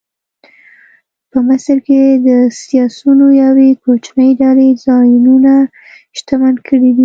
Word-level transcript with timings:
په 1.29 1.37
مصر 1.47 1.77
کې 1.87 1.99
د 2.27 2.29
سیاسیونو 2.63 3.27
یوې 3.43 3.69
کوچنۍ 3.83 4.29
ډلې 4.41 4.69
ځانونه 4.85 5.53
شتمن 6.17 6.55
کړي 6.67 6.91
دي. 6.97 6.99